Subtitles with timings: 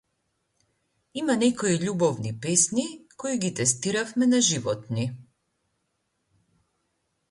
[1.21, 2.87] Има некои љубовни песни
[3.25, 5.11] кои ги тестиравме на животни.